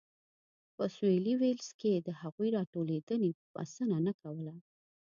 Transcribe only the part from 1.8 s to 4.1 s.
د هغوی راټولېدنې بسنه